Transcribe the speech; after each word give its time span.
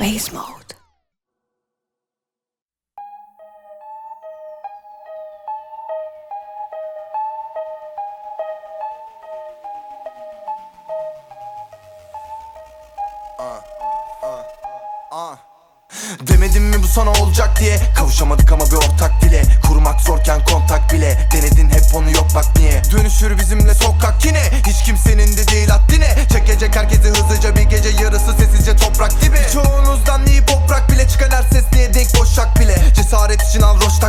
Space 0.00 0.32
Mode. 0.32 0.74
Demedim 16.20 16.62
mi 16.64 16.82
bu 16.82 16.86
sana 16.86 17.10
olacak 17.10 17.60
diye? 17.60 17.78
Kavuşamadık 17.96 18.52
ama 18.52 18.64
bir 18.66 18.76
ortak 18.76 19.22
dile. 19.22 19.42
Kurmak 19.68 20.00
zorken 20.00 20.44
kontak 20.44 20.92
bile. 20.92 21.28
Denedin 21.32 21.70
hep 21.70 21.94
onu 21.94 22.10
yok 22.10 22.26
bak 22.34 22.44
niye? 22.56 22.82
Dönüşür 22.92 23.38
bizimle 23.38 23.74
sokak 23.74 24.24
yine. 24.24 24.42
Hiç 24.66 24.79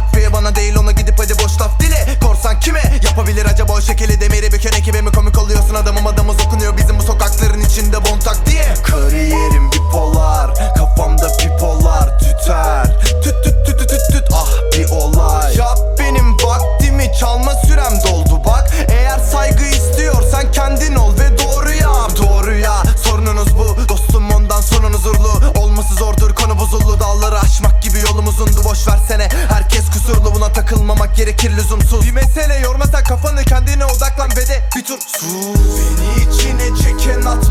takviye 0.01 0.33
Bana 0.33 0.55
değil 0.55 0.75
ona 0.75 0.91
gidip 0.91 1.19
hadi 1.19 1.33
boş 1.43 1.61
laf 1.61 1.79
dile. 1.79 2.19
Korsan 2.23 2.59
kime 2.59 2.81
yapabilir 3.03 3.45
acaba 3.45 3.73
o 3.73 3.81
şekeri 3.81 4.21
demiri 4.21 4.51
Büken 4.51 4.71
ekibe 4.71 5.01
mi 5.01 5.11
komik 5.11 5.37
oluyorsun? 5.37 5.75
Adamım 5.75 6.07
adamız 6.07 6.35
okunuyor 6.47 6.77
Bizim 6.77 6.99
bu 6.99 7.03
sokakların 7.03 7.61
içinde 7.61 8.05
bontak 8.05 8.45
diye. 8.45 8.73
Kariyerim 8.83 9.71
bipolar 9.71 10.51
Kafamda 10.77 11.37
pipolar 11.37 12.19
tüter. 12.19 12.99
Tüt 13.23 13.43
tüt 13.43 13.65
tüt 13.65 13.79
tüt 13.79 13.89
tüt 13.89 14.01
tüt 14.11 14.27
ah 14.33 14.49
bir 14.73 14.89
olay. 14.89 15.55
Yap 15.55 15.79
benim 15.99 16.33
vaktimi 16.33 17.11
çalma 17.19 17.53
sürem 17.53 17.93
doldu 18.07 18.41
bak. 18.45 18.71
Eğer 18.89 19.19
saygı 19.19 19.63
istiyorsan 19.63 20.51
kendin 20.51 20.95
ol 20.95 21.13
ve 21.19 21.37
doğru 21.37 21.71
yap. 21.71 22.11
Doğru 22.17 22.53
ya 22.53 22.83
sorununuz 23.03 23.57
bu. 23.57 23.89
Dostum 23.89 24.31
ondan 24.31 24.61
sonunuz 24.61 25.01
huzurlu. 25.01 25.59
Olması 25.59 25.93
zordur 25.95 26.35
konu 26.35 26.59
bozuldu 26.59 26.99
Dağları 26.99 27.39
aşmak 27.39 27.81
gibi 27.81 27.99
yolum 27.99 28.27
uzundu. 28.27 28.63
Boş 28.63 28.87
versene 28.87 29.29
herkes 29.49 29.70
kusurlu 30.11 30.35
Buna 30.35 30.53
takılmamak 30.53 31.15
gerekir 31.15 31.51
lüzumsuz. 31.57 32.05
Bir 32.05 32.11
mesele 32.11 32.59
yormasa 32.59 33.03
kafanı 33.03 33.43
kendine 33.43 33.85
odaklan 33.85 34.29
ve 34.29 34.47
de 34.47 34.69
bir 34.75 34.85
tur 34.85 34.99
sus. 34.99 35.21
Beni 35.21 36.33
içine 36.33 36.77
çeken 36.77 37.21
atmosfer 37.21 37.50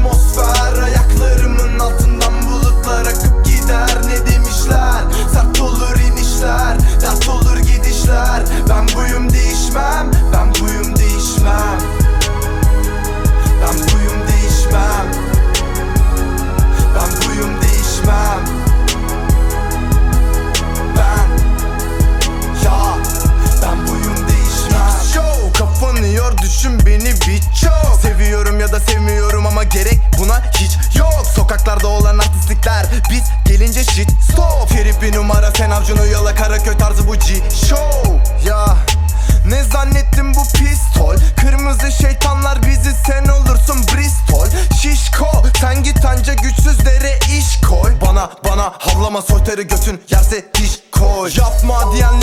Sallama 49.10 49.26
soytarı 49.26 49.62
götün 49.62 50.00
yerse 50.10 50.44
diş 50.54 50.78
koy. 50.92 51.30
Yapma 51.38 51.92
diyen 51.92 52.19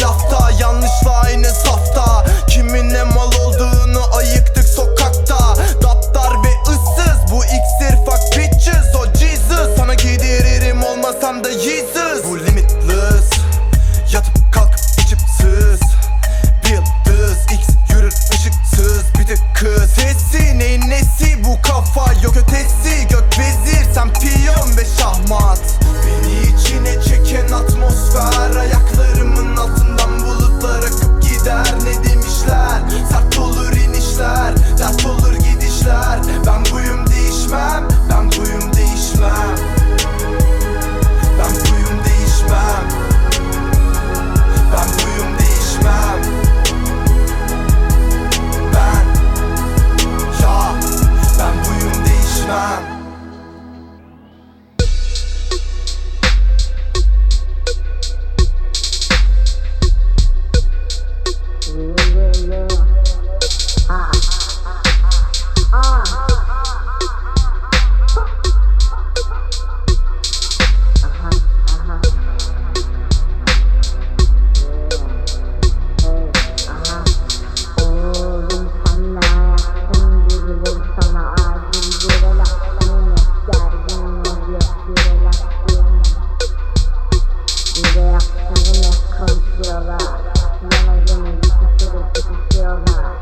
Cause 88.37 88.63
when 88.69 88.81
this 88.81 88.97
comes 89.17 89.43
real 89.57 89.81
life, 89.81 90.61
now 90.61 90.93
I'm 90.93 91.05
gonna 91.05 91.33
be 91.41 91.49
fulfilled, 91.49 92.13
be 92.13 92.21
fulfilled, 92.21 92.89
huh? 92.89 93.16